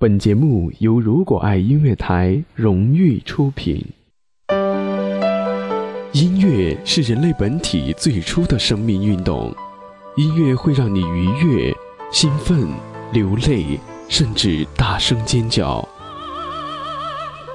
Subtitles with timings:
[0.00, 3.84] 本节目由如果爱音乐台荣誉出品。
[6.12, 9.54] 音乐是人类本体最初的生命运动，
[10.16, 11.70] 音乐会让你愉悦、
[12.10, 12.66] 兴奋、
[13.12, 13.78] 流泪，
[14.08, 15.86] 甚至大声尖叫。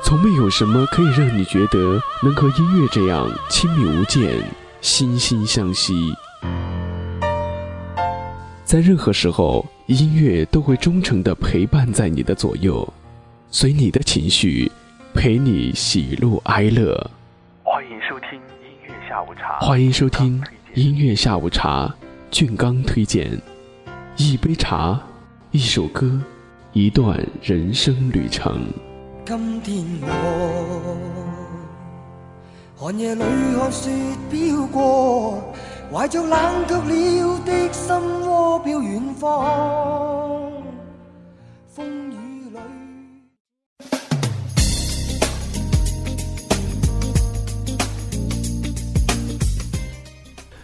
[0.04, 4.40] 从没有什么可以让你觉得能和音乐这样亲密无间、
[4.82, 6.14] 心心相惜。
[8.66, 9.66] 在任何时候。
[9.88, 12.92] 音乐都会忠诚地陪伴在你的左右，
[13.52, 14.72] 随你的情绪，
[15.14, 17.12] 陪你喜怒哀乐。
[17.62, 19.60] 欢迎收听音乐下午茶。
[19.60, 20.44] 欢迎收听
[20.74, 21.94] 音乐下午茶，
[22.32, 23.30] 俊刚推荐。
[24.18, 25.00] 一杯茶，
[25.52, 26.20] 一首歌，
[26.74, 28.66] 一段人生旅程。
[29.24, 31.22] 今天我
[32.76, 33.92] 寒夜里看雪
[34.32, 35.54] 飘过。
[35.92, 37.96] 怀着冷却了的心
[38.28, 40.52] 窝，飘远方。
[41.68, 42.60] 风雨里。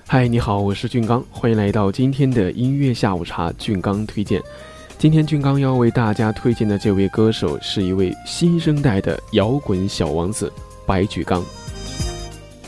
[0.08, 3.52] 嗨，你好，我是俊刚，欢迎来到今天的音乐下午茶。
[3.53, 4.41] 俊刚推荐，
[4.97, 10.52] 今天俊刚要为大家推荐的这位歌手，是一位新生代的摇滚小王子——
[10.85, 11.41] 白举纲。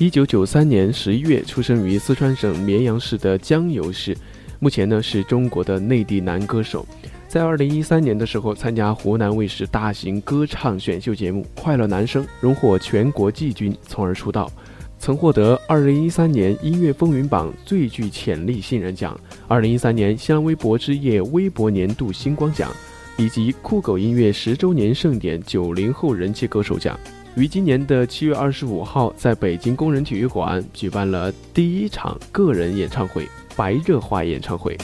[0.04, 4.14] 一九九三年十一月出生于四川省绵阳市的江油市，
[4.60, 6.86] 目前呢是中国的内地男歌手。
[7.26, 14.52] 在二零一三年的时候，参加湖南卫视大型歌唱选秀节目《快乐男声》，荣获全国季军，从而出道。
[15.00, 19.18] 曾获得二零一三年音乐风云榜最具潜力新人奖、
[19.48, 22.70] 二零一三年新浪微博之夜微博年度星光奖，
[23.16, 27.00] 以及酷狗音乐十周年盛典九零后人气歌手奖。
[27.36, 34.78] 于今年的七月二十五号，在北京工人体育馆举办了第一场个人演唱会——白热化演唱会。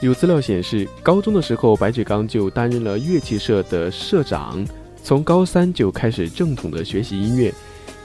[0.00, 4.66] 有资料显示，高中的时候，白举纲就担任了乐器社的社长，
[5.04, 7.54] 从高三就开始正统的学习音乐，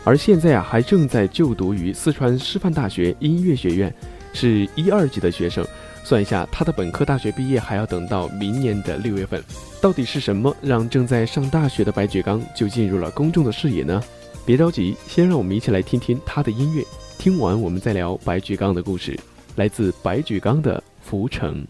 [0.04, 3.92] 而现在啊，还正在就读于四川师范大学音乐学院，
[4.32, 5.65] 是一二级的学生。
[6.03, 9.41] 算一下，他的本科大学毕业还要等到明年的六月份。
[9.81, 14.02] 到底是什么让正在上大学的白举纲就进入了公众的视野呢？
[14.45, 16.83] 别着急，先让我们一起来听听他的音乐。
[17.17, 19.17] 听完我们再聊白举纲的故事。
[19.55, 21.61] 来自白举纲的《浮城》。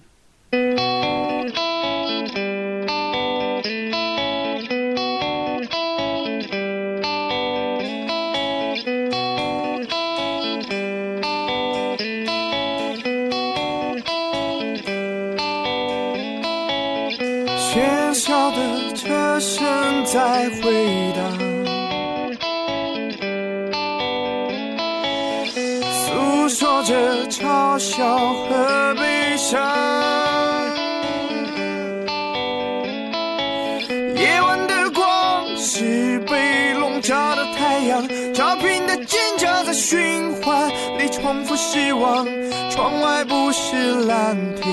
[35.84, 42.26] 是被笼罩的太阳，照片的尖叫在循环里重复失望。
[42.70, 44.66] 窗外不是蓝天，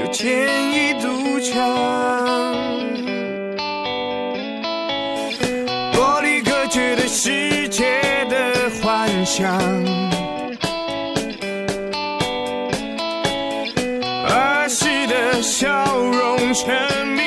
[0.00, 1.54] 又建一堵墙。
[5.92, 8.00] 玻璃隔绝的世界
[8.30, 9.46] 的幻想，
[14.26, 17.23] 儿时的笑容沉迷。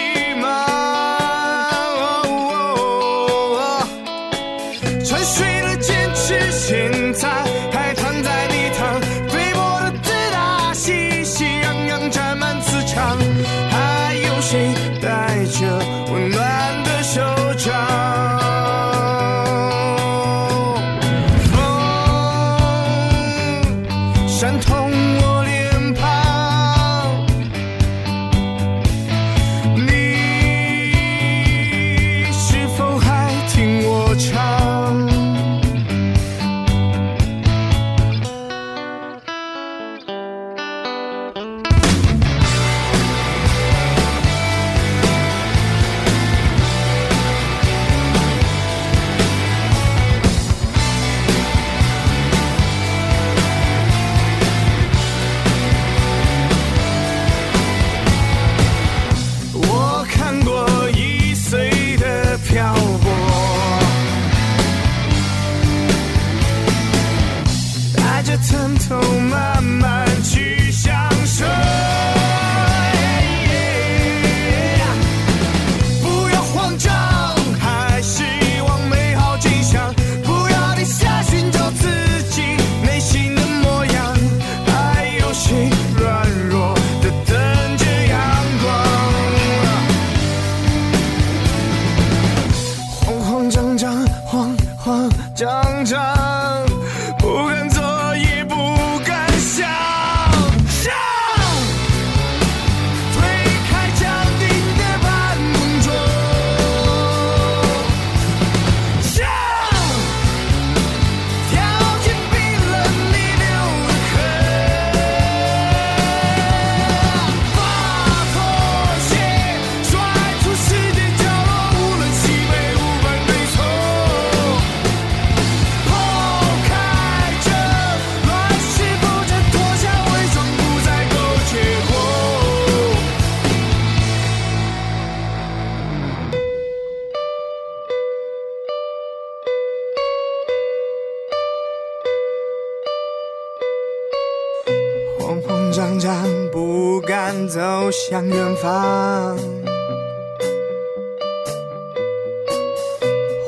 [148.17, 149.37] 向远方。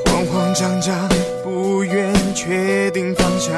[0.06, 1.10] 慌慌张张，
[1.44, 3.56] 不愿确定方向。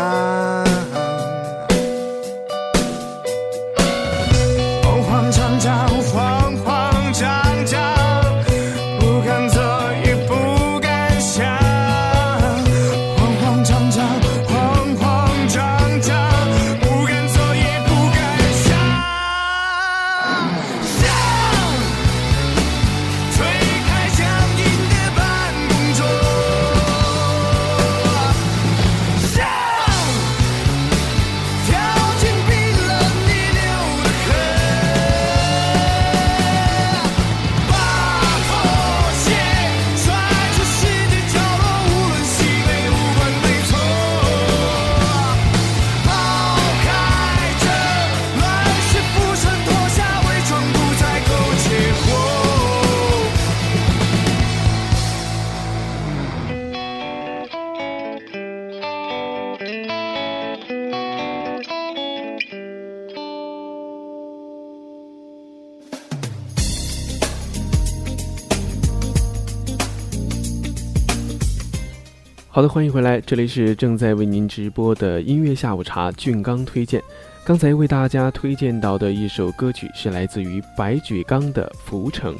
[72.54, 77.02] 好的，欢迎回来，这里是正在为您直播的音乐下午茶，俊刚推荐。
[77.46, 82.36] 刚才为大家推荐到的一首歌曲是来自于白举纲的《浮城》。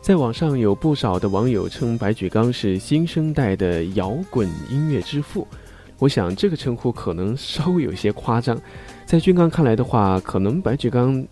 [0.00, 5.44] 在网上有不少的网友称白举纲是新生代的摇滚音乐之父，
[5.98, 8.56] 我想这个称呼可能稍微有些夸张。
[9.04, 11.26] 在俊刚看来的话，可能白举纲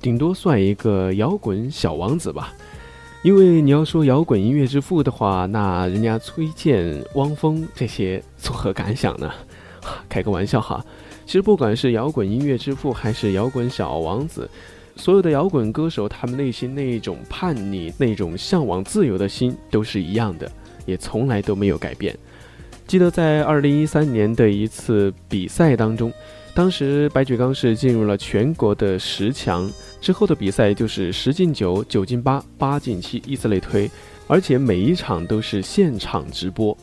[0.00, 2.52] 顶多算一个摇滚小王子吧。
[3.22, 9.30] 因为你要说摇滚音乐之父的话，那人家崔健、汪峰这些作何感想呢？
[10.08, 10.82] 开个玩笑哈。
[11.26, 14.48] 其实不管是摇滚音乐之父还是摇滚小王子，
[14.96, 20.50] 所有的摇滚歌手，他们内心那种叛逆、那种向往自由的心都是一样的，
[20.86, 22.16] 也从来都没有改变。
[22.86, 26.10] 记得在二零一三年的一次比赛当中，
[26.52, 29.70] 当时白举纲是进入了全国的十强，
[30.00, 33.90] 之后的比赛就是十进九、九进八、八进七，依次类推，
[34.26, 36.76] 而且每一场都是现场直播。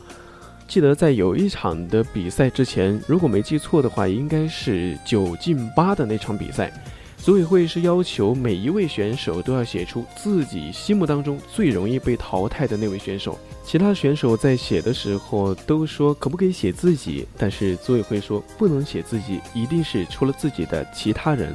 [0.66, 6.72] 记得在有一场的比赛之前，如果没记错的话，应该是九进八的那场比赛，
[7.18, 13.38] 组委会是要求每一位选手都要写出自己心目当中最容易被淘汰的那位选手。
[13.64, 21.54] 其他选手在写的时候都说可不可以写自己，但是组委会说不能写自己，一定是除了自己的其他人，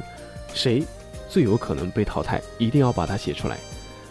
[0.52, 0.84] 谁
[1.28, 3.58] 最有可能被淘汰，一定要把它写出来。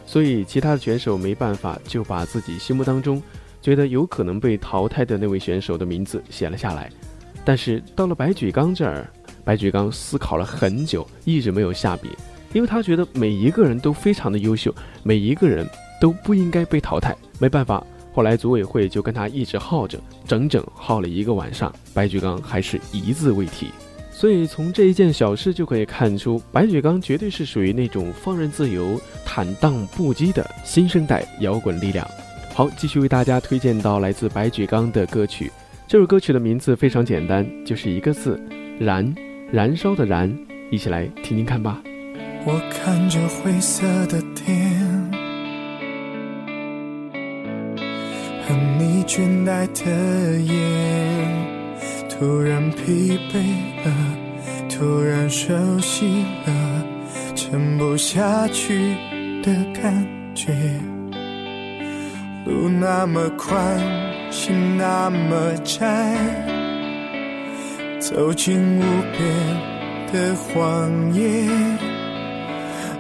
[0.06, 3.24] 所以其他的选手没办法，就把自己心目当中
[3.62, 6.92] 觉得有可能被淘汰的那位选手的名字写了下来。
[7.46, 9.10] 但是到了白举纲这儿，
[9.44, 12.10] 白举纲思考了很久，一直没有下笔，
[12.54, 14.74] 因为他觉得每一个人都非常的优秀，
[15.04, 15.68] 每一个人
[16.00, 17.16] 都不应该被淘汰。
[17.40, 23.68] 没办法，后来组委会就跟他一直耗着，整整耗了一个晚上，白举纲还是一字未提。
[24.12, 32.08] 所以从这一件小事就可以看出，白举纲绝对是属于那种放任自由、坦荡不羁的新生代摇滚力量。
[32.54, 35.52] 好，继续为大家推荐到来自白举纲的歌曲。
[35.88, 38.40] 这首歌曲的名字非常简单，就是一个字：
[38.80, 39.14] 燃，
[39.54, 40.36] 燃烧的燃。
[40.72, 41.80] 一起来听听看吧。
[42.44, 44.82] 我看着灰色的天，
[48.42, 50.58] 和你倦怠的眼，
[52.10, 53.38] 突然疲惫
[53.86, 53.94] 了，
[54.68, 56.84] 突然熟悉了，
[57.36, 58.96] 撑不下去
[59.44, 60.52] 的感觉。
[62.48, 63.80] 路那么宽，
[64.32, 66.18] 心那么窄，
[68.04, 68.84] 走进无
[69.14, 69.24] 边
[70.12, 71.48] 的荒野。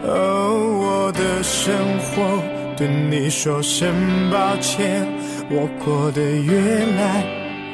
[0.05, 2.41] 哦，我的生活
[2.77, 3.93] 对你说声
[4.31, 5.05] 抱歉，
[5.49, 7.25] 我过得越来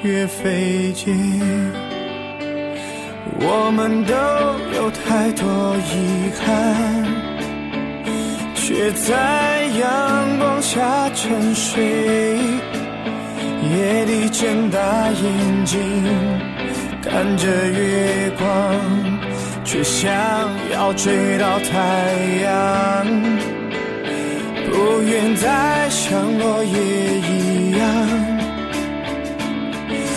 [0.02, 1.72] 越费劲。
[3.42, 4.14] 我们都
[4.76, 7.06] 有太多遗憾，
[8.56, 12.40] 却在阳光下沉睡。
[13.72, 15.78] 夜里睁大眼睛
[17.02, 18.46] 看着月光，
[19.64, 20.12] 却想
[20.74, 22.14] 要追到太
[22.44, 23.06] 阳，
[24.70, 26.74] 不愿再像落叶
[27.20, 27.80] 一样。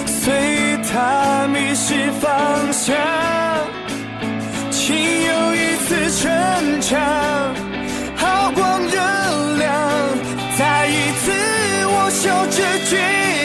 [0.07, 0.33] 随
[0.91, 2.97] 他迷失方向，
[4.71, 7.01] 请又一次逞强，
[8.17, 8.99] 好光热
[9.57, 9.73] 量，
[10.59, 11.33] 再一次
[11.87, 13.42] 我笑着倔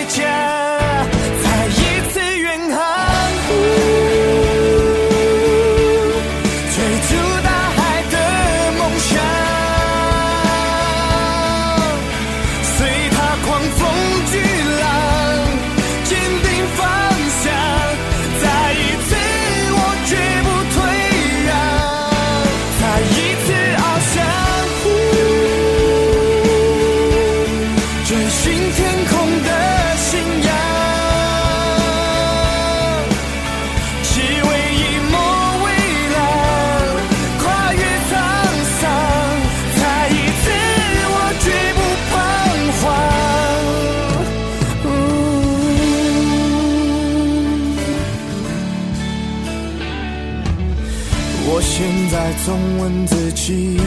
[52.47, 53.77] 总问自己，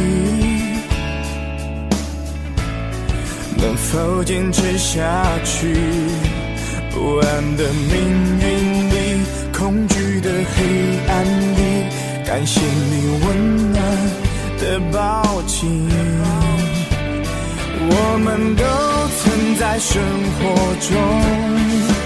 [3.57, 5.75] 能否坚持下去？
[6.90, 7.97] 不安的命
[8.38, 10.62] 运里，恐惧的黑
[11.09, 11.25] 暗
[11.57, 11.87] 里，
[12.26, 13.81] 感谢你温暖
[14.59, 15.88] 的抱紧。
[17.88, 18.62] 我们都
[19.23, 20.02] 曾在生
[20.37, 20.38] 活
[20.87, 22.00] 中。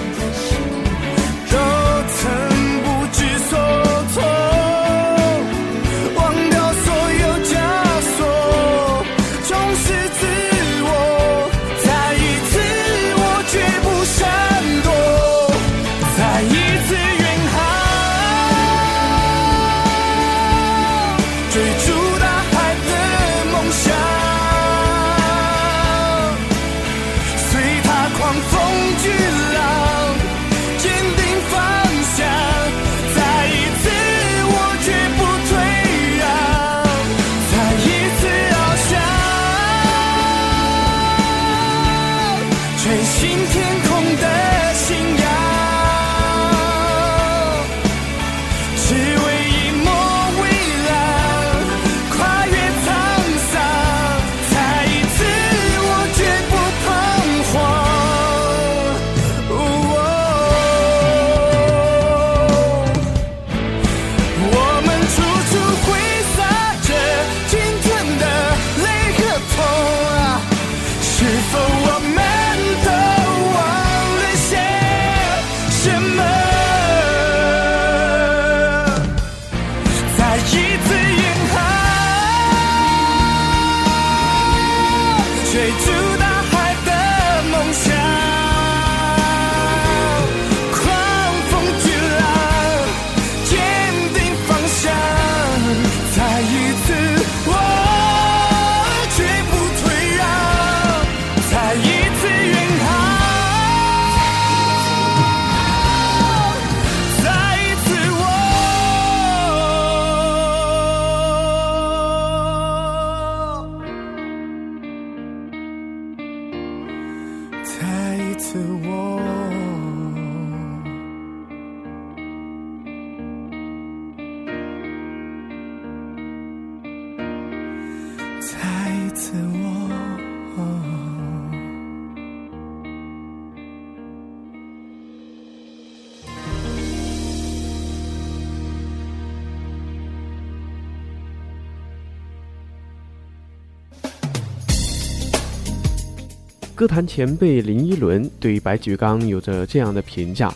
[146.74, 150.52] 歌坛前辈林依轮对白举纲有着这样的评价：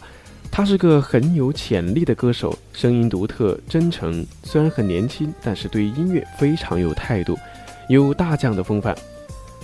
[0.51, 4.27] 他是个很有潜力的歌手，声音独特、真诚。
[4.43, 7.39] 虽然很年轻，但是对音乐非常有态度，
[7.89, 8.97] 有大将的风范。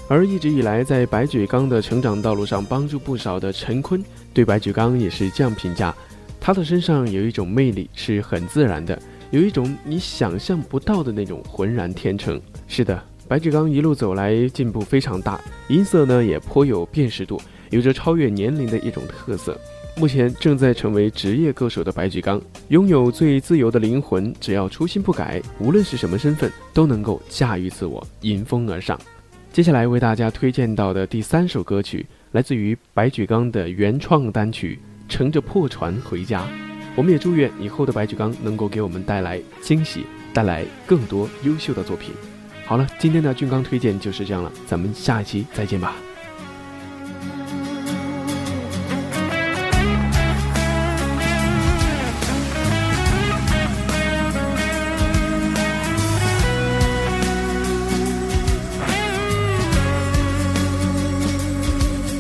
[0.07, 4.01] 而一直以来在白举纲的成长道路上帮助不少的陈坤，
[4.33, 5.93] 对白举纲也是这样评价：
[6.39, 8.97] 他的身上有一种魅力，是很自然的，
[9.33, 12.41] 有一种你想象不到的那种浑然天成。
[12.69, 13.03] 是的。
[13.27, 17.41] 白举纲一路走来进步非常大，音色呢也颇有辨识度，
[17.71, 19.59] 有着超越年龄的一种特色。
[19.97, 28.99] 目前正在成为职业歌手的白举纲，拥有最自由的灵魂，只要初心不改，无论是什么身份，都能够驾驭自我，迎风而上。
[29.53, 34.79] 接下来为大家推荐到的第三首歌曲，来自于白举纲的原创单曲
[35.13, 36.43] 《乘着破船回家》。
[36.97, 42.11] 我们也祝愿以后的白举纲能够给我们带来惊喜，带来更多优秀的作品。
[42.67, 45.95] 好了，今天的俊刚推荐就是这样了，咱们下一期再见吧。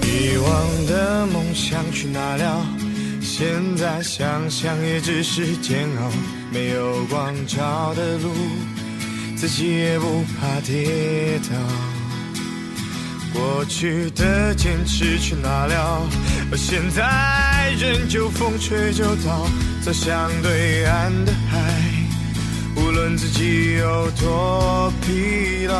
[0.02, 2.66] 遗忘的梦想去哪了？
[3.22, 6.10] 现在想想也只是煎熬。
[6.52, 8.30] 没有光照的路，
[9.36, 11.56] 自己也不怕跌倒。
[13.32, 16.08] 过去的坚持去哪了？
[16.52, 19.48] 而现在仍旧风吹就倒，
[19.82, 21.58] 走向对岸的海。
[22.76, 25.74] 无论自己有多疲劳，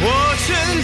[0.00, 0.82] 我乘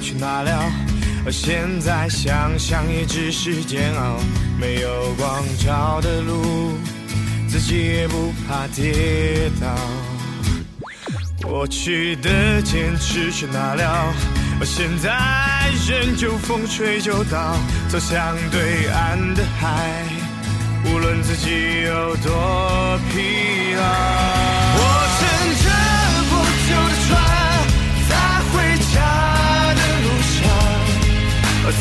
[0.00, 0.72] 去哪了？
[1.24, 4.18] 而现在想想也只是煎熬。
[4.60, 6.76] 没有光照的路，
[7.48, 9.66] 自己也不怕跌倒。
[11.42, 14.14] 过去的坚持去哪了？
[14.60, 15.10] 而现在
[15.88, 17.56] 仍旧风吹就倒，
[17.88, 20.04] 走向对岸的海。
[20.84, 23.82] 无论自己有多疲劳，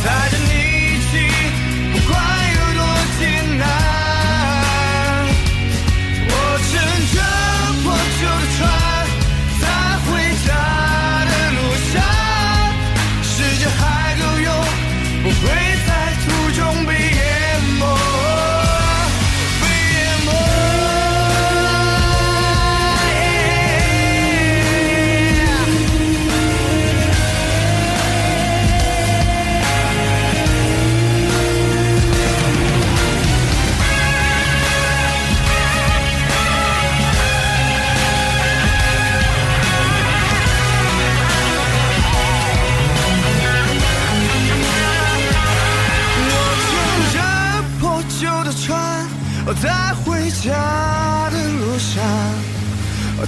[0.04, 0.41] 带着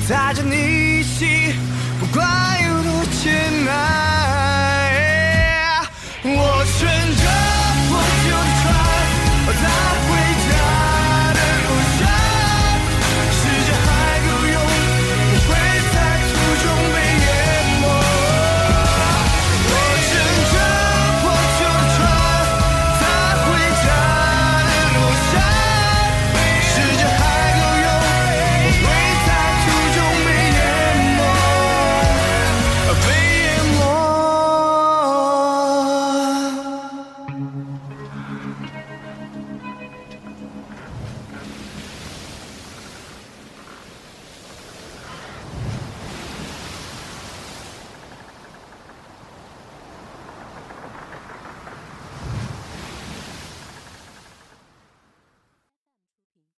[0.08, 1.54] 带着你一起，
[2.00, 2.33] 不管。